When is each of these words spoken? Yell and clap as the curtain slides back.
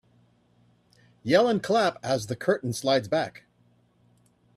Yell 1.21 1.47
and 1.47 1.61
clap 1.61 1.99
as 2.01 2.25
the 2.25 2.35
curtain 2.35 2.73
slides 2.73 3.07
back. 3.07 3.43